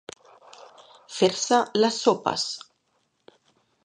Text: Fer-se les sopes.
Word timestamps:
Fer-se 1.17 1.59
les 1.83 1.99
sopes. 2.05 2.47